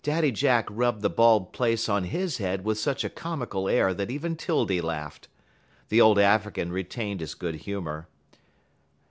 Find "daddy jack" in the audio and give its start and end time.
0.03-0.65